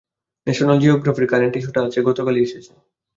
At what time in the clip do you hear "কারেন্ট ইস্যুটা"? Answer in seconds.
1.31-1.81